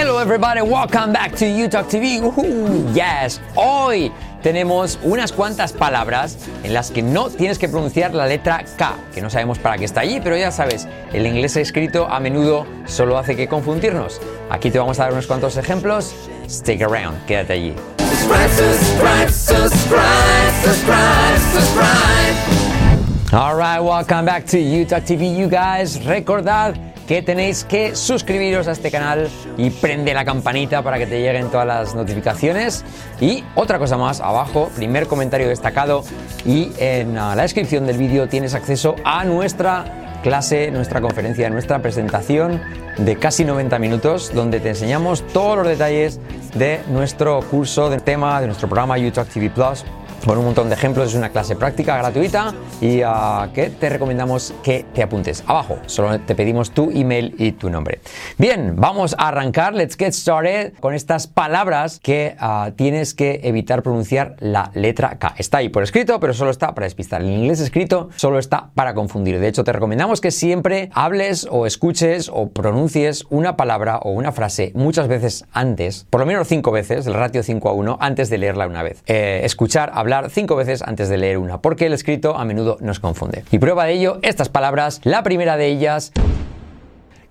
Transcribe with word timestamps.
Hello 0.00 0.18
everybody, 0.18 0.62
welcome 0.62 1.12
back 1.12 1.32
to 1.36 1.44
UTalk 1.44 1.86
TV. 1.90 2.22
Yes, 2.94 3.38
hoy 3.54 4.10
tenemos 4.42 4.98
unas 5.02 5.30
cuantas 5.30 5.74
palabras 5.74 6.38
en 6.62 6.72
las 6.72 6.90
que 6.90 7.02
no 7.02 7.28
tienes 7.28 7.58
que 7.58 7.68
pronunciar 7.68 8.14
la 8.14 8.26
letra 8.26 8.64
K, 8.78 8.94
que 9.14 9.20
no 9.20 9.28
sabemos 9.28 9.58
para 9.58 9.76
qué 9.76 9.84
está 9.84 10.00
allí, 10.00 10.18
pero 10.22 10.38
ya 10.38 10.52
sabes, 10.52 10.88
el 11.12 11.26
inglés 11.26 11.54
escrito 11.56 12.06
a 12.08 12.18
menudo 12.18 12.64
solo 12.86 13.18
hace 13.18 13.36
que 13.36 13.46
confundirnos. 13.46 14.22
Aquí 14.48 14.70
te 14.70 14.78
vamos 14.78 14.98
a 15.00 15.02
dar 15.02 15.12
unos 15.12 15.26
cuantos 15.26 15.58
ejemplos. 15.58 16.14
Stick 16.48 16.80
around, 16.80 17.22
quédate 17.26 17.52
allí. 17.52 17.74
subscribe, 17.98 18.48
subscribe, 18.48 19.28
subscribe, 19.28 20.52
subscribe, 20.64 21.38
subscribe. 21.52 23.34
All 23.34 23.54
right, 23.54 23.80
welcome 23.80 24.24
back 24.24 24.46
to 24.46 24.56
UTalk 24.56 25.04
TV, 25.04 25.36
you 25.36 25.46
guys. 25.46 26.02
Recordad 26.06 26.74
que 27.10 27.22
tenéis 27.22 27.64
que 27.64 27.96
suscribiros 27.96 28.68
a 28.68 28.70
este 28.70 28.88
canal 28.88 29.28
y 29.56 29.70
prende 29.70 30.14
la 30.14 30.24
campanita 30.24 30.80
para 30.84 30.96
que 30.96 31.06
te 31.06 31.20
lleguen 31.20 31.50
todas 31.50 31.66
las 31.66 31.92
notificaciones. 31.96 32.84
Y 33.20 33.42
otra 33.56 33.80
cosa 33.80 33.96
más, 33.96 34.20
abajo, 34.20 34.70
primer 34.76 35.08
comentario 35.08 35.48
destacado 35.48 36.04
y 36.44 36.70
en 36.78 37.16
la 37.16 37.34
descripción 37.34 37.84
del 37.84 37.98
vídeo 37.98 38.28
tienes 38.28 38.54
acceso 38.54 38.94
a 39.02 39.24
nuestra 39.24 40.20
clase, 40.22 40.70
nuestra 40.70 41.00
conferencia, 41.00 41.50
nuestra 41.50 41.82
presentación 41.82 42.62
de 42.96 43.16
casi 43.16 43.44
90 43.44 43.80
minutos 43.80 44.32
donde 44.32 44.60
te 44.60 44.68
enseñamos 44.68 45.26
todos 45.32 45.56
los 45.56 45.66
detalles 45.66 46.20
de 46.54 46.80
nuestro 46.90 47.40
curso, 47.40 47.90
del 47.90 48.02
tema, 48.02 48.40
de 48.40 48.46
nuestro 48.46 48.68
programa 48.68 48.96
UTalk 48.96 49.28
TV 49.28 49.50
Plus 49.50 49.84
con 50.24 50.38
un 50.38 50.44
montón 50.44 50.68
de 50.68 50.74
ejemplos. 50.74 51.08
Es 51.08 51.14
una 51.14 51.30
clase 51.30 51.56
práctica, 51.56 51.96
gratuita 51.96 52.54
y 52.80 53.02
uh, 53.02 53.52
que 53.54 53.70
te 53.70 53.88
recomendamos 53.88 54.54
que 54.62 54.84
te 54.92 55.02
apuntes. 55.02 55.42
Abajo, 55.46 55.78
solo 55.86 56.18
te 56.20 56.34
pedimos 56.34 56.72
tu 56.72 56.90
email 56.90 57.34
y 57.38 57.52
tu 57.52 57.70
nombre. 57.70 58.00
Bien, 58.38 58.74
vamos 58.76 59.14
a 59.18 59.28
arrancar. 59.28 59.74
Let's 59.74 59.96
get 59.96 60.12
started 60.12 60.74
con 60.80 60.94
estas 60.94 61.26
palabras 61.26 62.00
que 62.00 62.36
uh, 62.40 62.72
tienes 62.72 63.14
que 63.14 63.40
evitar 63.44 63.82
pronunciar 63.82 64.36
la 64.40 64.70
letra 64.74 65.18
K. 65.18 65.34
Está 65.38 65.58
ahí 65.58 65.68
por 65.68 65.82
escrito, 65.82 66.20
pero 66.20 66.34
solo 66.34 66.50
está 66.50 66.74
para 66.74 66.86
despistar. 66.86 67.22
El 67.22 67.30
inglés 67.30 67.60
escrito 67.60 68.10
solo 68.16 68.38
está 68.38 68.70
para 68.74 68.94
confundir. 68.94 69.40
De 69.40 69.48
hecho, 69.48 69.64
te 69.64 69.72
recomendamos 69.72 70.20
que 70.20 70.30
siempre 70.30 70.90
hables 70.94 71.46
o 71.50 71.66
escuches 71.66 72.30
o 72.32 72.50
pronuncies 72.50 73.24
una 73.30 73.56
palabra 73.56 73.98
o 73.98 74.10
una 74.10 74.32
frase 74.32 74.72
muchas 74.74 75.08
veces 75.08 75.44
antes, 75.52 76.06
por 76.10 76.20
lo 76.20 76.26
menos 76.26 76.48
cinco 76.48 76.72
veces, 76.72 77.06
el 77.06 77.14
ratio 77.14 77.42
5 77.42 77.68
a 77.68 77.72
1, 77.72 77.98
antes 78.00 78.30
de 78.30 78.38
leerla 78.38 78.66
una 78.66 78.82
vez. 78.82 79.02
Eh, 79.06 79.40
escuchar, 79.44 79.90
hablar 79.94 80.09
cinco 80.30 80.56
veces 80.56 80.82
antes 80.82 81.08
de 81.08 81.16
leer 81.16 81.38
una, 81.38 81.60
porque 81.60 81.86
el 81.86 81.92
escrito 81.92 82.36
a 82.36 82.44
menudo 82.44 82.76
nos 82.80 83.00
confunde. 83.00 83.44
Y 83.50 83.58
prueba 83.58 83.84
de 83.84 83.92
ello, 83.92 84.18
estas 84.22 84.48
palabras, 84.48 85.00
la 85.04 85.22
primera 85.22 85.56
de 85.56 85.66
ellas, 85.66 86.12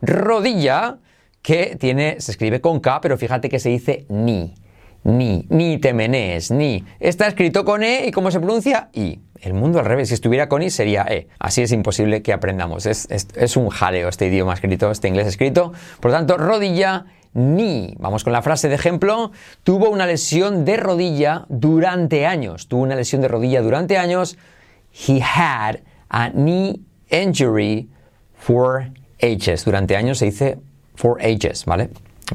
rodilla, 0.01 0.97
que 1.41 1.77
tiene, 1.79 2.19
se 2.19 2.31
escribe 2.31 2.61
con 2.61 2.79
K, 2.79 3.01
pero 3.01 3.17
fíjate 3.17 3.49
que 3.49 3.59
se 3.59 3.69
dice 3.69 4.05
ni, 4.09 4.55
ni, 5.03 5.45
ni 5.49 5.77
te 5.77 5.93
menees, 5.93 6.51
ni. 6.51 6.83
Está 6.99 7.27
escrito 7.27 7.63
con 7.63 7.83
E 7.83 8.07
y 8.07 8.11
¿cómo 8.11 8.31
se 8.31 8.39
pronuncia? 8.39 8.89
I. 8.93 9.19
El 9.41 9.53
mundo 9.53 9.79
al 9.79 9.85
revés, 9.85 10.09
si 10.09 10.15
estuviera 10.15 10.49
con 10.49 10.61
I 10.61 10.69
sería 10.69 11.05
E. 11.09 11.29
Así 11.39 11.61
es 11.61 11.71
imposible 11.71 12.21
que 12.21 12.33
aprendamos. 12.33 12.85
Es, 12.85 13.07
es, 13.09 13.27
es 13.35 13.55
un 13.55 13.69
jaleo 13.69 14.09
este 14.09 14.27
idioma 14.27 14.53
escrito, 14.53 14.91
este 14.91 15.07
inglés 15.07 15.27
escrito. 15.27 15.71
Por 16.01 16.11
lo 16.11 16.17
tanto, 16.17 16.37
rodilla, 16.37 17.05
ni. 17.33 17.95
Vamos 17.99 18.23
con 18.23 18.33
la 18.33 18.41
frase 18.41 18.69
de 18.69 18.75
ejemplo. 18.75 19.31
Tuvo 19.63 19.89
una 19.89 20.05
lesión 20.05 20.65
de 20.65 20.77
rodilla 20.77 21.45
durante 21.49 22.25
años. 22.25 22.67
Tuvo 22.67 22.81
una 22.83 22.95
lesión 22.95 23.21
de 23.21 23.27
rodilla 23.27 23.61
durante 23.61 23.97
años. 23.97 24.37
He 24.91 25.21
had 25.21 25.81
a 26.09 26.29
knee 26.29 26.81
injury 27.09 27.89
for 28.35 28.91
ages. 29.21 29.65
Durante 29.65 29.95
años 29.95 30.17
se 30.17 30.25
dice 30.25 30.59
for 30.95 31.19
ages, 31.21 31.65
¿vale? 31.65 31.89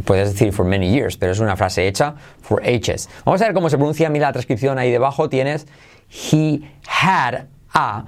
Puedes 0.05 0.33
decir 0.33 0.53
for 0.53 0.67
many 0.67 0.91
years, 0.91 1.17
pero 1.17 1.33
es 1.33 1.39
una 1.39 1.57
frase 1.57 1.87
hecha 1.87 2.15
for 2.41 2.61
ages. 2.63 3.09
Vamos 3.25 3.41
a 3.43 3.45
ver 3.45 3.55
cómo 3.55 3.71
se 3.71 3.77
pronuncia. 3.77 4.09
Mira 4.11 4.29
la 4.29 4.33
transcripción 4.33 4.79
ahí 4.79 4.91
debajo. 4.91 5.29
Tienes 5.29 5.67
he 6.09 6.63
had 6.87 7.47
a. 7.73 8.05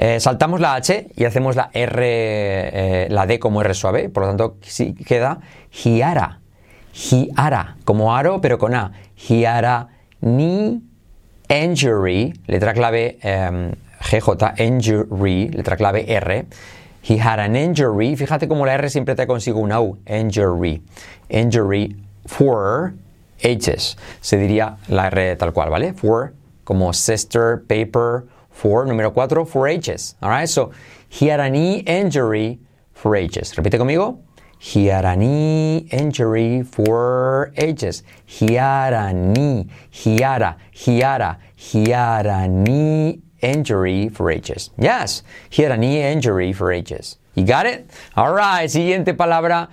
Eh, 0.00 0.20
saltamos 0.20 0.60
la 0.60 0.76
H 0.76 1.08
y 1.16 1.24
hacemos 1.24 1.56
la 1.56 1.70
R, 1.72 2.00
eh, 2.04 3.08
la 3.10 3.26
D 3.26 3.40
como 3.40 3.62
R 3.62 3.74
suave, 3.74 4.08
por 4.08 4.22
lo 4.22 4.28
tanto 4.28 4.56
sí 4.62 4.94
queda 4.94 5.40
hiara, 5.72 6.38
hiara, 6.92 7.76
como 7.84 8.14
aro 8.14 8.40
pero 8.40 8.58
con 8.58 8.76
A, 8.76 8.92
hiara 9.16 9.88
ni 10.20 10.80
injury, 11.48 12.32
letra 12.46 12.74
clave 12.74 13.18
eh, 13.22 13.72
GJ, 14.00 14.62
injury, 14.62 15.48
letra 15.48 15.76
clave 15.76 16.04
R, 16.06 16.46
he 17.02 17.18
had 17.20 17.40
an 17.40 17.56
injury, 17.56 18.14
fíjate 18.14 18.46
como 18.46 18.66
la 18.66 18.74
R 18.74 18.88
siempre 18.90 19.16
te 19.16 19.26
consigo 19.26 19.58
una 19.58 19.80
U, 19.80 19.98
injury, 20.06 20.80
injury 21.28 21.96
for 22.24 22.92
H's, 23.42 23.96
se 24.20 24.36
diría 24.36 24.76
la 24.86 25.08
R 25.08 25.34
tal 25.34 25.52
cual, 25.52 25.70
¿vale? 25.70 25.92
For, 25.92 26.34
como 26.62 26.92
sister, 26.92 27.62
paper, 27.66 28.37
for, 28.58 28.84
número 28.84 29.14
4, 29.14 29.46
for 29.46 29.68
ages. 29.68 30.16
Alright, 30.20 30.48
so 30.48 30.72
he 31.08 31.28
had 31.28 31.38
a 31.38 31.48
knee 31.48 31.78
injury 31.86 32.58
for 32.92 33.14
ages. 33.14 33.54
Repite 33.54 33.78
conmigo. 33.78 34.18
He 34.58 34.86
had 34.86 35.04
a 35.04 35.14
knee 35.14 35.86
injury 35.92 36.64
for 36.64 37.52
ages. 37.56 38.02
He 38.26 38.54
had 38.54 38.92
a 38.92 39.12
knee, 39.12 39.68
he 39.90 40.20
had 40.20 40.42
a, 40.42 40.56
he 40.72 40.98
had 40.98 41.20
a, 41.20 41.38
he 41.54 41.90
had 41.90 42.26
a 42.26 42.48
knee 42.48 43.22
injury 43.40 44.08
for 44.08 44.32
ages. 44.32 44.70
Yes, 44.76 45.22
he 45.48 45.62
had 45.62 45.70
a 45.70 45.76
knee 45.76 46.02
injury 46.02 46.52
for 46.52 46.72
ages. 46.72 47.18
You 47.34 47.44
got 47.44 47.66
it? 47.66 47.88
Alright, 48.16 48.68
siguiente 48.70 49.14
palabra 49.14 49.68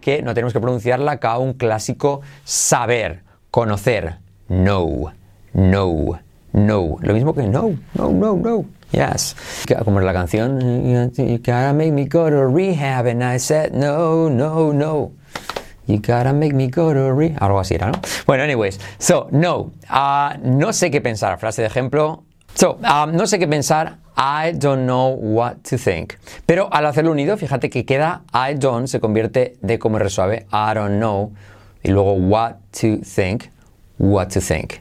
que 0.00 0.22
no 0.22 0.34
tenemos 0.34 0.52
que 0.52 0.60
pronunciarla 0.60 1.18
acá, 1.18 1.36
un 1.38 1.54
clásico 1.54 2.20
saber, 2.44 3.24
conocer. 3.50 4.20
No, 4.48 5.12
no. 5.52 6.20
No. 6.56 6.96
Lo 7.02 7.12
mismo 7.12 7.34
que 7.34 7.42
no, 7.42 7.76
no, 7.94 8.10
no, 8.10 8.34
no. 8.34 8.64
Yes. 8.90 9.36
Como 9.84 10.00
la 10.00 10.14
canción, 10.14 10.58
You 10.58 11.38
gotta 11.38 11.74
make 11.74 11.92
me 11.92 12.06
go 12.06 12.30
to 12.30 12.46
rehab. 12.46 13.06
And 13.06 13.22
I 13.22 13.38
said, 13.38 13.74
no, 13.74 14.30
no, 14.30 14.72
no. 14.72 15.12
You 15.86 15.98
gotta 15.98 16.32
make 16.32 16.54
me 16.54 16.68
go 16.68 16.94
to 16.94 17.12
rehab. 17.12 17.42
Algo 17.42 17.60
así 17.60 17.74
era, 17.74 17.88
¿no? 17.88 18.00
Bueno, 18.26 18.42
anyways. 18.42 18.80
So, 18.98 19.28
no. 19.32 19.72
Uh, 19.90 20.38
no 20.42 20.72
sé 20.72 20.90
qué 20.90 21.02
pensar. 21.02 21.38
Frase 21.38 21.60
de 21.60 21.68
ejemplo. 21.68 22.24
So, 22.54 22.76
um, 22.76 23.14
no 23.14 23.26
sé 23.26 23.38
qué 23.38 23.46
pensar. 23.46 23.98
I 24.16 24.52
don't 24.52 24.86
know 24.86 25.08
what 25.10 25.62
to 25.64 25.76
think. 25.76 26.14
Pero 26.46 26.72
al 26.72 26.86
hacerlo 26.86 27.10
unido, 27.10 27.36
fíjate 27.36 27.68
que 27.68 27.84
queda 27.84 28.22
I 28.32 28.54
don't, 28.54 28.86
se 28.86 28.98
convierte 28.98 29.58
de 29.60 29.78
como 29.78 29.98
R 29.98 30.08
suave. 30.08 30.46
I 30.50 30.72
don't 30.72 30.96
know. 30.96 31.32
Y 31.84 31.90
luego 31.90 32.14
what 32.14 32.54
to 32.80 32.96
think. 33.04 33.50
What 33.98 34.28
to 34.30 34.40
think. 34.40 34.80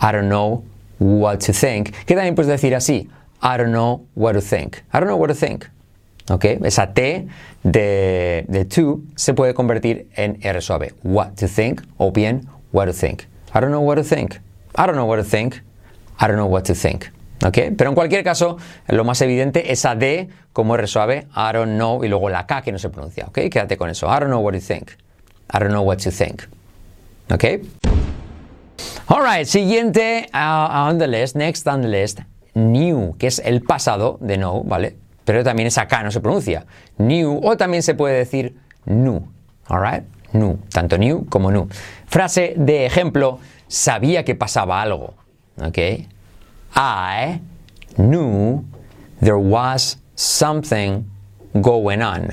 I 0.00 0.12
don't 0.12 0.28
know 0.28 0.69
what 1.00 1.38
to 1.38 1.52
think, 1.52 1.90
que 2.06 2.14
también 2.14 2.36
puedes 2.36 2.48
decir 2.48 2.74
así, 2.76 3.08
I 3.42 3.56
don't 3.56 3.72
know 3.72 4.06
what 4.14 4.34
to 4.34 4.40
think. 4.40 4.76
I 4.92 5.00
don't 5.00 5.06
know 5.06 5.16
what 5.16 5.28
to 5.28 5.34
think. 5.34 5.64
¿Ok? 6.30 6.44
Esa 6.62 6.92
T 6.92 7.26
de, 7.64 8.44
de 8.46 8.64
to 8.66 9.00
se 9.16 9.34
puede 9.34 9.54
convertir 9.54 10.08
en 10.14 10.38
R 10.42 10.60
suave. 10.60 10.94
What 11.02 11.32
to 11.36 11.48
think 11.48 11.82
o 11.96 12.12
bien 12.12 12.46
what 12.72 12.86
to 12.86 12.92
think. 12.92 13.22
I 13.52 13.60
don't 13.60 13.70
know 13.70 13.80
what 13.80 13.96
to 13.96 14.04
think. 14.04 14.34
I 14.76 14.86
don't 14.86 14.94
know 14.94 15.06
what 15.06 15.16
to 15.16 15.24
think. 15.24 15.56
I 16.20 16.26
don't 16.28 16.36
know 16.36 16.46
what 16.46 16.62
to 16.64 16.74
think. 16.74 17.06
¿Ok? 17.44 17.74
Pero 17.76 17.88
en 17.88 17.94
cualquier 17.94 18.22
caso, 18.22 18.58
lo 18.86 19.02
más 19.04 19.20
evidente, 19.22 19.72
esa 19.72 19.94
D 19.94 20.28
como 20.52 20.74
R 20.74 20.86
suave, 20.86 21.26
I 21.34 21.52
don't 21.52 21.76
know, 21.76 22.04
y 22.04 22.08
luego 22.08 22.28
la 22.28 22.46
K 22.46 22.62
que 22.62 22.70
no 22.70 22.78
se 22.78 22.90
pronuncia. 22.90 23.24
¿Ok? 23.26 23.38
Quédate 23.50 23.76
con 23.76 23.88
eso. 23.88 24.06
I 24.06 24.20
don't 24.20 24.28
know 24.28 24.40
what 24.40 24.52
to 24.52 24.60
think. 24.60 24.90
I 25.52 25.58
don't 25.58 25.70
know 25.70 25.82
what 25.82 25.98
to 25.98 26.10
think. 26.10 26.42
¿Ok? 29.10 29.16
Alright, 29.16 29.46
siguiente 29.46 30.30
on 30.32 30.98
the 30.98 31.08
list, 31.08 31.34
next 31.34 31.66
on 31.66 31.82
the 31.82 31.88
list, 31.88 32.20
new, 32.54 33.16
que 33.18 33.26
es 33.26 33.40
el 33.40 33.60
pasado 33.60 34.18
de 34.20 34.38
no, 34.38 34.62
¿vale? 34.62 34.96
Pero 35.24 35.42
también 35.42 35.66
es 35.66 35.78
acá, 35.78 36.04
no 36.04 36.12
se 36.12 36.20
pronuncia. 36.20 36.64
New, 36.96 37.40
o 37.42 37.56
también 37.56 37.82
se 37.82 37.94
puede 37.94 38.16
decir 38.18 38.56
nu, 38.86 39.26
alright? 39.66 40.04
Nu, 40.32 40.58
tanto 40.72 40.96
new 40.96 41.26
como 41.28 41.50
nu. 41.50 41.68
Frase 42.06 42.54
de 42.56 42.86
ejemplo, 42.86 43.40
sabía 43.66 44.24
que 44.24 44.36
pasaba 44.36 44.80
algo, 44.80 45.14
¿ok? 45.60 45.78
I 46.76 47.40
knew 47.96 48.64
there 49.20 49.38
was 49.38 49.98
something 50.14 51.04
going 51.54 52.00
on. 52.00 52.32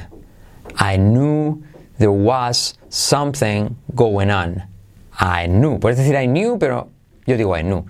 I 0.79 0.97
knew 0.97 1.63
there 1.97 2.11
was 2.11 2.77
something 2.89 3.75
going 3.95 4.29
on. 4.29 4.76
I 5.17 5.47
knew. 5.47 5.79
Puedes 5.79 5.97
decir 5.97 6.15
I 6.15 6.27
knew, 6.27 6.57
pero 6.59 6.89
yo 7.25 7.35
digo 7.37 7.55
I 7.57 7.63
knew. 7.63 7.85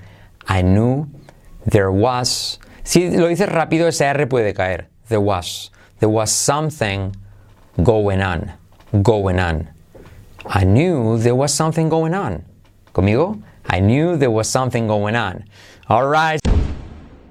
I 0.48 0.62
knew 0.62 1.08
there 1.66 1.92
was. 1.92 2.60
Si 2.84 3.10
lo 3.10 3.28
dices 3.28 3.50
rápido, 3.50 3.88
ese 3.88 4.02
R 4.02 4.28
puede 4.28 4.54
caer. 4.54 4.88
There 5.10 5.20
was. 5.20 5.72
There 6.00 6.10
was 6.10 6.32
something 6.32 7.16
going 7.84 8.22
on. 8.22 8.54
Going 9.02 9.40
on. 9.40 9.68
I 10.46 10.64
knew 10.64 11.18
there 11.18 11.36
was 11.36 11.54
something 11.54 11.90
going 11.90 12.14
on. 12.14 12.46
¿Conmigo? 12.94 13.42
I 13.66 13.82
knew 13.82 14.16
there 14.16 14.32
was 14.32 14.48
something 14.48 14.88
going 14.88 15.16
on. 15.16 15.44
Alright. 15.90 16.40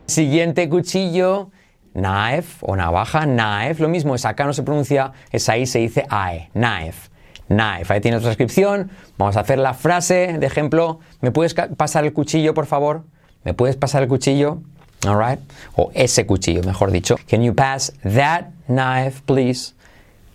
Siguiente 0.07 0.69
cuchillo. 0.69 1.51
Knife 1.95 2.63
o 2.63 2.75
navaja. 2.75 3.25
Knife. 3.25 3.81
Lo 3.81 3.89
mismo 3.89 4.15
es 4.15 4.25
acá 4.27 4.45
no 4.45 4.53
se 4.53 4.63
pronuncia, 4.63 5.13
es 5.33 5.49
ahí 5.49 5.67
se 5.67 5.79
dice 5.79 6.07
I. 6.11 6.49
Knife. 6.53 7.09
Knife. 7.49 7.93
Ahí 7.93 8.01
tienes 8.01 8.23
la 8.23 8.27
transcripción. 8.27 8.91
Vamos 9.19 9.37
a 9.37 9.41
hacer 9.41 9.59
la 9.59 9.75
frase 9.75 10.37
de 10.39 10.47
ejemplo. 10.47 11.01
¿Me 11.21 11.31
puedes 11.31 11.55
pasar 11.55 12.05
el 12.05 12.13
cuchillo, 12.13 12.55
por 12.55 12.67
favor? 12.67 13.05
¿Me 13.45 13.55
puedes 13.55 13.77
pasar 13.77 14.03
el 14.03 14.09
cuchillo? 14.09 14.59
Alright. 15.07 15.41
O 15.77 15.91
ese 15.95 16.27
cuchillo, 16.27 16.63
mejor 16.63 16.91
dicho. 16.91 17.17
Can 17.29 17.43
you 17.43 17.55
pass 17.55 17.93
that 18.03 18.47
knife, 18.69 19.23
please? 19.27 19.75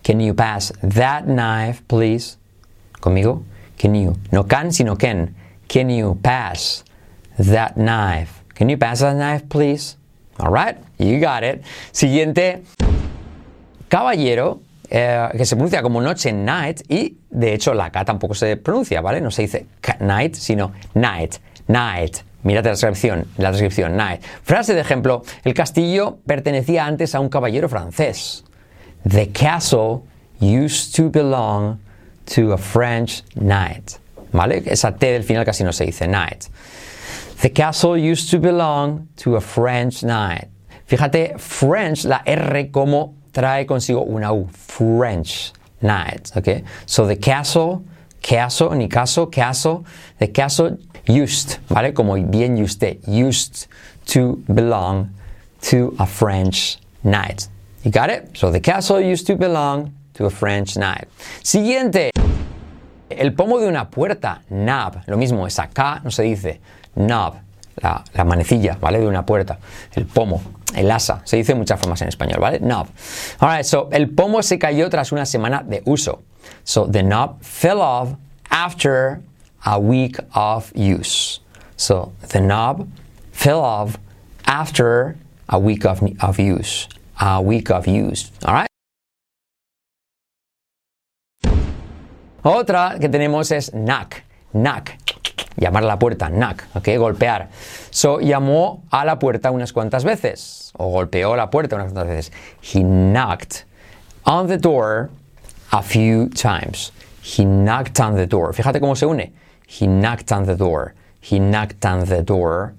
Can 0.02 0.20
you 0.20 0.34
pass 0.34 0.72
that 0.82 1.26
knife, 1.26 1.82
please? 1.86 2.38
¿Conmigo? 3.00 3.42
Can 3.78 3.94
you? 3.94 4.16
No 4.30 4.44
can, 4.44 4.72
sino 4.72 4.96
can. 4.96 5.34
Can 5.68 5.90
you 5.90 6.18
pass 6.22 6.84
that 7.38 7.76
knife? 7.76 8.42
Can 8.54 8.68
you 8.68 8.76
pass 8.76 9.00
that 9.00 9.16
knife, 9.16 9.48
please? 9.48 9.96
Alright, 10.40 10.78
you 10.98 11.20
got 11.20 11.44
it. 11.44 11.62
Siguiente. 11.92 12.62
Caballero, 13.88 14.60
eh, 14.94 15.28
que 15.38 15.46
se 15.46 15.56
pronuncia 15.56 15.80
como 15.80 16.02
noche, 16.02 16.30
night, 16.34 16.82
y 16.86 17.16
de 17.30 17.54
hecho 17.54 17.72
la 17.72 17.90
K 17.90 18.04
tampoco 18.04 18.34
se 18.34 18.58
pronuncia, 18.58 19.00
¿vale? 19.00 19.22
No 19.22 19.30
se 19.30 19.42
dice 19.42 19.66
night, 20.00 20.34
sino 20.34 20.72
night, 20.92 21.36
night. 21.66 22.18
Mírate 22.42 22.68
la 22.68 22.72
descripción, 22.72 23.26
la 23.38 23.50
descripción, 23.52 23.96
night. 23.96 24.22
Frase 24.42 24.74
de 24.74 24.82
ejemplo, 24.82 25.22
el 25.44 25.54
castillo 25.54 26.18
pertenecía 26.26 26.84
antes 26.84 27.14
a 27.14 27.20
un 27.20 27.30
caballero 27.30 27.70
francés. 27.70 28.44
The 29.08 29.30
castle 29.30 30.02
used 30.40 30.94
to 30.96 31.08
belong 31.08 31.78
to 32.34 32.52
a 32.52 32.58
French 32.58 33.24
knight. 33.34 33.92
¿Vale? 34.32 34.62
Esa 34.66 34.92
T 34.92 35.06
del 35.06 35.24
final 35.24 35.46
casi 35.46 35.64
no 35.64 35.72
se 35.72 35.86
dice, 35.86 36.06
knight. 36.06 36.48
The 37.40 37.50
castle 37.50 37.96
used 37.96 38.30
to 38.30 38.38
belong 38.38 39.08
to 39.24 39.36
a 39.36 39.40
French 39.40 40.02
knight. 40.02 40.48
Fíjate, 40.86 41.38
French, 41.38 42.04
la 42.04 42.22
R 42.26 42.70
como 42.70 43.21
trae 43.32 43.66
consigo 43.66 44.02
una 44.02 44.32
U. 44.32 44.48
French 44.52 45.52
knight, 45.80 46.30
okay? 46.36 46.64
So 46.86 47.06
the 47.06 47.16
castle, 47.16 47.84
castle, 48.22 48.74
ni 48.74 48.88
caso, 48.88 49.26
castle, 49.26 49.84
the 50.18 50.28
castle 50.28 50.78
used, 51.06 51.58
¿vale? 51.68 51.92
Como 51.92 52.14
bien 52.14 52.56
usted, 52.58 53.06
used 53.06 53.66
to 54.06 54.42
belong 54.52 55.10
to 55.62 55.94
a 55.98 56.06
French 56.06 56.78
knight. 57.02 57.48
You 57.82 57.90
got 57.90 58.10
it? 58.10 58.36
So 58.36 58.50
the 58.50 58.60
castle 58.60 59.00
used 59.00 59.26
to 59.26 59.36
belong 59.36 59.92
to 60.14 60.26
a 60.26 60.30
French 60.30 60.76
knight. 60.76 61.08
Siguiente. 61.42 62.10
El 63.10 63.32
pomo 63.32 63.58
de 63.60 63.66
una 63.66 63.90
puerta, 63.90 64.42
knob. 64.48 65.02
Lo 65.06 65.16
mismo, 65.16 65.46
esa 65.46 65.68
K 65.68 66.00
no 66.02 66.10
se 66.10 66.22
dice 66.22 66.60
knob, 66.94 67.34
la, 67.82 68.02
la, 68.14 68.24
manecilla, 68.24 68.78
¿vale? 68.80 69.00
De 69.00 69.06
una 69.06 69.24
puerta. 69.24 69.58
El 69.94 70.06
pomo, 70.06 70.42
el 70.74 70.90
asa. 70.90 71.22
Se 71.24 71.36
dice 71.36 71.54
muchas 71.54 71.80
formas 71.80 72.00
en 72.02 72.08
español, 72.08 72.40
¿vale? 72.40 72.58
Knob. 72.58 72.88
Alright, 73.40 73.64
so 73.64 73.88
el 73.92 74.10
pomo 74.10 74.42
se 74.42 74.58
cayó 74.58 74.88
tras 74.90 75.12
una 75.12 75.26
semana 75.26 75.62
de 75.62 75.82
uso. 75.86 76.22
So 76.64 76.86
the 76.86 77.02
knob 77.02 77.42
fell 77.42 77.80
off 77.80 78.16
after 78.50 79.20
a 79.64 79.78
week 79.78 80.18
of 80.34 80.72
use. 80.74 81.40
So 81.76 82.12
the 82.28 82.40
knob 82.40 82.88
fell 83.32 83.60
off 83.60 83.98
after 84.46 85.16
a 85.48 85.58
week 85.58 85.84
of, 85.84 86.02
of 86.20 86.38
use. 86.38 86.88
A 87.20 87.40
week 87.40 87.70
of 87.70 87.86
use. 87.86 88.30
Alright? 88.44 88.68
Otra 92.44 92.98
que 93.00 93.08
tenemos 93.08 93.52
es 93.52 93.70
knock. 93.72 94.22
Knock. 94.52 94.90
Llamar 95.56 95.84
a 95.84 95.86
la 95.86 95.98
puerta, 95.98 96.28
knock, 96.28 96.64
¿ok? 96.74 96.88
Golpear. 96.98 97.48
So, 97.90 98.20
llamó 98.20 98.84
a 98.90 99.04
la 99.04 99.18
puerta 99.18 99.50
unas 99.50 99.72
cuantas 99.72 100.04
veces, 100.04 100.72
o 100.76 100.88
golpeó 100.88 101.36
la 101.36 101.50
puerta 101.50 101.76
unas 101.76 101.92
cuantas 101.92 102.08
veces. 102.08 102.32
He 102.62 102.82
knocked 102.82 103.64
on 104.24 104.48
the 104.48 104.58
door 104.58 105.10
a 105.72 105.82
few 105.82 106.28
times. 106.28 106.92
He 107.22 107.44
knocked 107.44 108.00
on 108.00 108.16
the 108.16 108.26
door. 108.26 108.52
Fíjate 108.52 108.80
cómo 108.80 108.96
se 108.96 109.06
une. 109.06 109.32
He 109.66 109.86
knocked 109.86 110.32
on 110.32 110.46
the 110.46 110.56
door. 110.56 110.94
He 111.20 111.38
knocked 111.38 111.84
on 111.84 112.04
the 112.04 112.22
door 112.22 112.74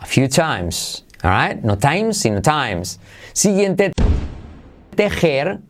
a 0.00 0.06
few 0.06 0.28
times. 0.28 1.04
Alright? 1.24 1.64
No 1.64 1.76
times, 1.76 2.18
sino 2.18 2.40
times. 2.40 2.98
Siguiente, 3.32 3.92
tejer. 4.94 5.60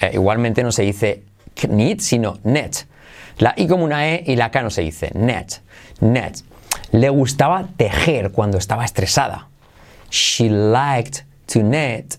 Eh, 0.00 0.12
igualmente 0.14 0.62
no 0.62 0.72
se 0.72 0.82
dice 0.82 1.22
knit, 1.54 2.00
sino 2.00 2.38
net. 2.44 2.84
La 3.38 3.54
I 3.56 3.66
como 3.66 3.84
una 3.84 4.08
E 4.08 4.24
y 4.26 4.36
la 4.36 4.50
K 4.50 4.62
no 4.62 4.70
se 4.70 4.82
dice. 4.82 5.10
Net. 5.14 5.60
Net. 6.00 6.38
Le 6.92 7.08
gustaba 7.08 7.66
tejer 7.76 8.32
cuando 8.32 8.58
estaba 8.58 8.84
estresada. 8.84 9.48
She 10.10 10.48
liked 10.48 11.24
to 11.46 11.60
knit 11.60 12.18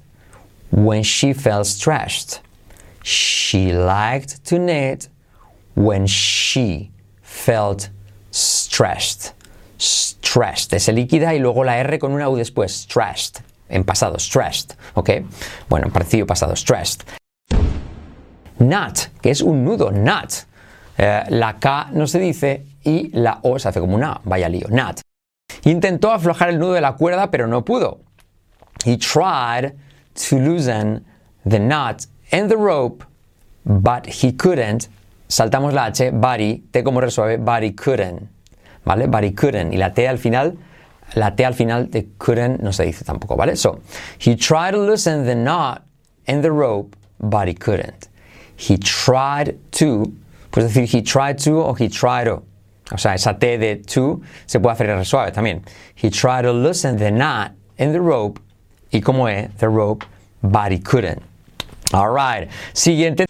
when 0.72 1.04
she 1.04 1.34
felt 1.34 1.68
stressed. 1.68 2.42
She 3.04 3.72
liked 3.74 4.44
to 4.46 4.58
knit 4.58 5.10
when 5.76 6.08
she 6.08 6.92
felt 7.22 7.90
stressed. 8.32 9.34
Stressed. 9.78 10.74
Es 10.74 10.88
líquida 10.88 11.36
y 11.36 11.40
luego 11.40 11.64
la 11.64 11.78
R 11.78 12.00
con 12.00 12.14
una 12.14 12.30
U 12.30 12.36
después. 12.36 12.72
Stressed. 12.72 13.42
En 13.70 13.84
pasado. 13.84 14.18
Stressed. 14.18 14.76
¿Ok? 14.96 15.10
Bueno, 15.70 15.88
en 15.88 15.94
parecido 15.94 16.26
pasado. 16.26 16.56
Stressed. 16.56 17.02
Knot, 18.58 19.10
que 19.22 19.30
es 19.30 19.42
un 19.42 19.64
nudo. 19.64 19.92
Knot. 19.92 20.48
Eh, 20.98 21.24
la 21.30 21.60
K 21.60 21.90
no 21.92 22.08
se 22.08 22.20
dice 22.20 22.66
y 22.84 23.10
la 23.14 23.40
O 23.44 23.58
se 23.58 23.70
hace 23.70 23.80
como 23.80 23.96
una 23.96 24.20
Vaya 24.24 24.50
lío. 24.50 24.68
Knot. 24.68 25.02
Intentó 25.64 26.12
aflojar 26.12 26.50
el 26.50 26.60
nudo 26.60 26.74
de 26.74 26.82
la 26.82 26.94
cuerda, 26.94 27.32
pero 27.32 27.48
no 27.48 27.64
pudo. 27.64 28.02
He 28.86 28.98
tried 28.98 29.74
to 30.30 30.38
loosen 30.38 31.06
the 31.48 31.60
knot 31.60 32.06
in 32.32 32.48
the 32.48 32.58
rope, 32.58 33.06
but 33.64 34.06
he 34.06 34.34
couldn't. 34.36 34.90
Saltamos 35.28 35.74
la 35.74 35.88
H, 35.88 36.12
body, 36.12 36.64
T 36.72 36.84
como 36.84 37.02
resuelve, 37.02 37.40
he 37.64 37.74
couldn't. 37.74 38.30
¿Vale? 38.86 39.08
He 39.26 39.34
couldn't. 39.34 39.74
Y 39.74 39.78
la 39.78 39.94
T 39.94 40.08
al 40.08 40.18
final, 40.18 40.58
la 41.16 41.36
T 41.36 41.46
al 41.46 41.54
final 41.54 41.90
de 41.90 42.10
couldn't 42.18 42.62
no 42.62 42.72
se 42.72 42.84
dice 42.84 43.06
tampoco, 43.06 43.38
¿vale? 43.38 43.56
So, 43.56 43.80
he 44.20 44.36
tried 44.36 44.72
to 44.72 44.80
loosen 44.80 45.26
the 45.26 45.36
knot 45.36 45.84
in 46.28 46.42
the 46.42 46.52
rope, 46.52 46.96
but 47.20 47.48
he 47.48 47.54
couldn't. 47.54 48.10
He 48.58 48.78
tried 48.78 49.58
to, 49.80 50.12
puedes 50.54 50.72
decir 50.72 50.88
he 50.88 51.02
tried 51.02 51.38
to 51.38 51.60
o 51.60 51.74
he 51.74 51.90
tried 51.90 52.26
to. 52.26 52.44
O 52.92 52.98
sea, 52.98 53.16
esa 53.16 53.34
T 53.34 53.58
de 53.58 53.78
to 53.78 54.22
se 54.46 54.60
puede 54.60 54.76
hacer 54.76 55.06
suave 55.06 55.32
también. 55.32 55.64
He 55.96 56.12
tried 56.12 56.44
to 56.44 56.54
loosen 56.54 56.98
the 56.98 57.12
knot 57.12 57.52
in 57.78 57.92
the 57.92 58.00
rope. 58.00 58.40
¿Y 58.92 59.02
cómo 59.02 59.28
es? 59.28 59.50
The 59.58 59.68
rope, 59.68 60.06
but 60.44 60.72
he 60.72 60.80
couldn't. 60.80 61.24
Alright. 61.92 62.50
Siguiente. 62.74 63.26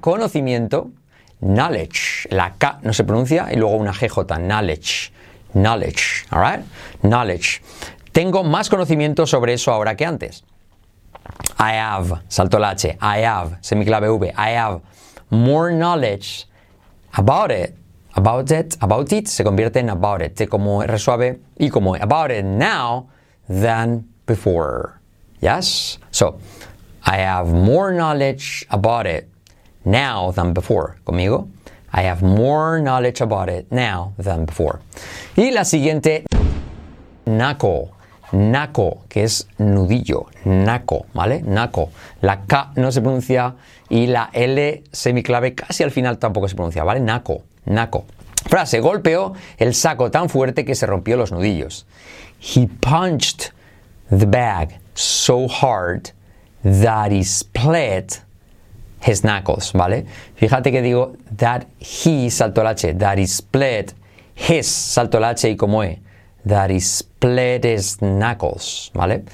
Conocimiento. 0.00 0.92
Knowledge. 1.40 2.28
La 2.30 2.50
K 2.56 2.78
no 2.82 2.92
se 2.92 3.02
pronuncia 3.02 3.48
y 3.50 3.56
luego 3.56 3.76
una 3.76 3.92
GJ. 3.92 4.38
Knowledge. 4.38 5.12
Knowledge. 5.54 6.26
Alright. 6.30 6.64
Knowledge. 7.02 7.62
Tengo 8.12 8.44
más 8.44 8.68
conocimiento 8.68 9.26
sobre 9.26 9.54
eso 9.54 9.72
ahora 9.72 9.96
que 9.96 10.06
antes. 10.06 10.44
I 11.58 11.72
have. 11.78 12.22
Salto 12.28 12.60
la 12.60 12.70
H. 12.70 12.96
I 13.00 13.24
have. 13.24 13.58
Semiclave 13.60 14.08
V. 14.08 14.28
I 14.36 14.56
have 14.56 14.82
more 15.32 15.72
knowledge 15.72 16.46
about 17.14 17.50
it 17.50 17.74
about 18.14 18.50
it, 18.50 18.76
about 18.80 19.12
it 19.12 19.28
se 19.28 19.44
convierte 19.44 19.76
en 19.76 19.90
about 19.90 20.22
it, 20.22 20.48
como 20.48 20.82
R 20.82 20.96
y 21.58 21.68
como 21.70 21.94
about 21.94 22.30
it 22.30 22.44
now 22.44 23.08
than 23.48 24.06
before. 24.26 25.00
Yes? 25.40 25.98
So, 26.10 26.38
I 27.04 27.16
have 27.18 27.48
more 27.48 27.92
knowledge 27.92 28.66
about 28.70 29.06
it 29.06 29.28
now 29.84 30.30
than 30.30 30.52
before. 30.52 30.98
¿Conmigo? 31.04 31.48
I 31.92 32.02
have 32.02 32.22
more 32.22 32.80
knowledge 32.80 33.20
about 33.20 33.48
it 33.48 33.70
now 33.70 34.14
than 34.18 34.44
before. 34.44 34.80
Y 35.36 35.50
la 35.50 35.62
siguiente, 35.62 36.24
naco. 37.26 37.90
Naco, 38.32 39.04
que 39.08 39.24
es 39.24 39.46
nudillo, 39.58 40.26
naco, 40.44 41.06
¿vale? 41.12 41.42
Naco. 41.42 41.90
La 42.22 42.44
K 42.46 42.72
no 42.76 42.90
se 42.90 43.02
pronuncia 43.02 43.54
y 43.88 44.06
la 44.06 44.30
L 44.32 44.82
semiclave 44.90 45.54
casi 45.54 45.82
al 45.82 45.90
final 45.90 46.18
tampoco 46.18 46.48
se 46.48 46.54
pronuncia, 46.54 46.82
¿vale? 46.82 47.00
Naco. 47.00 47.42
Naco. 47.66 48.06
Frase, 48.46 48.80
golpeó 48.80 49.34
el 49.58 49.74
saco 49.74 50.10
tan 50.10 50.28
fuerte 50.28 50.64
que 50.64 50.74
se 50.74 50.86
rompió 50.86 51.16
los 51.16 51.30
nudillos. 51.30 51.86
He 52.40 52.66
punched 52.80 53.52
the 54.08 54.26
bag 54.26 54.80
so 54.94 55.46
hard 55.46 56.10
that 56.62 57.12
he 57.12 57.22
split 57.22 58.22
his 59.06 59.22
knuckles, 59.22 59.72
¿vale? 59.72 60.06
Fíjate 60.36 60.70
que 60.70 60.82
digo 60.82 61.16
that 61.36 61.66
he, 61.78 62.30
salto 62.30 62.62
el 62.62 62.68
H, 62.68 62.94
that 62.94 63.18
he 63.18 63.26
split 63.26 63.92
his, 64.34 64.66
salto 64.66 65.18
el 65.18 65.24
H 65.24 65.50
y 65.50 65.56
como 65.56 65.82
E, 65.82 66.00
that 66.44 66.70
he 66.70 66.80
split 66.80 67.64
his 67.64 68.00
knuckles, 68.00 68.90
¿vale? 68.94 69.24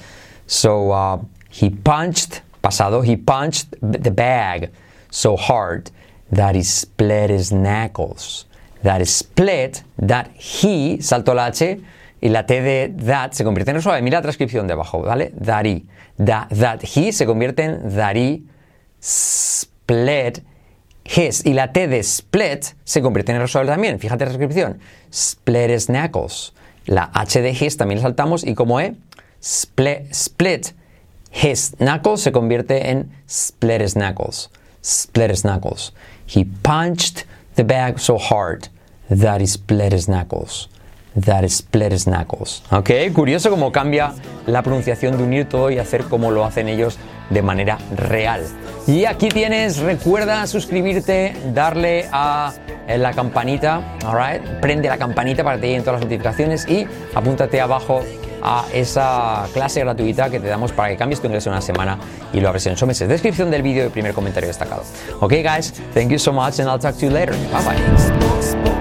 So, 0.47 0.91
uh, 0.91 1.19
he 1.49 1.69
punched, 1.69 2.41
pasado, 2.61 3.01
he 3.01 3.15
punched 3.15 3.75
the 3.81 4.11
bag 4.11 4.71
so 5.09 5.35
hard 5.35 5.91
that 6.31 6.55
he 6.55 6.63
split 6.63 7.29
his 7.29 7.51
knuckles. 7.51 8.45
That 8.83 9.05
split, 9.07 9.83
that 9.97 10.29
he, 10.35 11.01
salto 11.01 11.33
la 11.33 11.47
H, 11.47 11.81
y 12.21 12.29
la 12.29 12.43
T 12.43 12.61
de 12.61 12.93
that 13.05 13.33
se 13.33 13.43
convierte 13.43 13.71
en 13.71 13.81
suave. 13.81 14.01
Mira 14.01 14.17
la 14.17 14.21
transcripción 14.21 14.67
de 14.67 14.73
abajo, 14.73 15.01
¿vale? 15.01 15.31
That 15.41 15.65
he. 15.65 15.85
That, 16.17 16.49
that 16.49 16.81
he 16.83 17.11
se 17.11 17.25
convierte 17.25 17.63
en 17.63 17.95
that 17.95 18.15
he 18.15 18.43
split 19.01 20.43
his. 21.05 21.45
Y 21.45 21.53
la 21.53 21.71
T 21.71 21.87
de 21.87 21.99
split 21.99 22.75
se 22.83 23.01
convierte 23.01 23.31
en 23.31 23.41
R 23.41 23.47
también. 23.65 23.99
Fíjate 23.99 24.25
la 24.25 24.31
descripción. 24.31 24.79
Split 25.11 25.69
his 25.69 25.87
knuckles. 25.87 26.53
La 26.89 27.11
H 27.13 27.39
de 27.39 27.51
his 27.51 27.77
también 27.77 28.01
saltamos 28.01 28.43
y 28.43 28.55
como 28.55 28.79
E, 28.79 28.95
split, 29.39 30.11
split 30.11 30.73
his 31.29 31.75
knuckles 31.79 32.23
se 32.23 32.31
convierte 32.31 32.89
en 32.89 33.11
split 33.27 33.79
his 33.79 33.95
knuckles. 33.95 34.49
Split 34.81 35.29
his 35.29 35.43
knuckles. 35.43 35.91
He 36.25 36.45
punched 36.45 37.25
the 37.53 37.63
bag 37.63 37.99
so 37.99 38.17
hard 38.17 38.69
that 39.07 39.39
he 39.39 39.45
split 39.45 39.93
his 39.93 40.07
knuckles. 40.07 40.67
That 41.25 41.43
is 41.43 41.53
split 41.53 41.91
his 41.91 42.05
knuckles. 42.05 42.63
Ok, 42.71 42.91
curioso 43.13 43.49
cómo 43.49 43.71
cambia 43.71 44.13
la 44.45 44.61
pronunciación 44.61 45.17
de 45.17 45.23
unir 45.23 45.49
todo 45.49 45.69
y 45.69 45.79
hacer 45.79 46.03
como 46.03 46.31
lo 46.31 46.45
hacen 46.45 46.69
ellos 46.69 46.97
de 47.29 47.41
manera 47.41 47.77
real. 47.95 48.43
Y 48.87 49.05
aquí 49.05 49.29
tienes, 49.29 49.77
recuerda 49.77 50.47
suscribirte, 50.47 51.35
darle 51.53 52.07
a 52.11 52.53
la 52.87 53.13
campanita, 53.13 53.97
alright, 54.03 54.41
prende 54.61 54.89
la 54.89 54.97
campanita 54.97 55.43
para 55.43 55.57
que 55.57 55.61
te 55.61 55.67
lleguen 55.67 55.83
todas 55.83 55.99
las 55.99 56.09
notificaciones 56.09 56.67
y 56.67 56.87
apúntate 57.13 57.61
abajo 57.61 58.01
a 58.41 58.65
esa 58.73 59.47
clase 59.53 59.81
gratuita 59.81 60.29
que 60.29 60.39
te 60.39 60.47
damos 60.47 60.71
para 60.71 60.89
que 60.89 60.97
cambies 60.97 61.19
tu 61.19 61.27
inglés 61.27 61.45
en 61.45 61.53
una 61.53 61.61
semana 61.61 61.99
y 62.33 62.39
lo 62.39 62.47
abres 62.49 62.65
en 62.65 62.87
meses. 62.87 63.07
Descripción 63.07 63.51
del 63.51 63.61
vídeo 63.61 63.85
y 63.85 63.89
primer 63.89 64.13
comentario 64.13 64.47
destacado. 64.47 64.83
Ok, 65.19 65.33
guys, 65.43 65.73
thank 65.93 66.09
you 66.09 66.17
so 66.17 66.31
much 66.31 66.59
and 66.59 66.69
I'll 66.69 66.79
talk 66.79 66.95
to 66.95 67.05
you 67.05 67.11
later. 67.11 67.35
Bye 67.51 67.63
bye. 67.65 68.78